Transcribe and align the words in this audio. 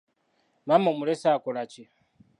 Maama 0.67 0.87
omulese 0.93 1.27
akola 1.35 1.63
ki? 1.71 1.83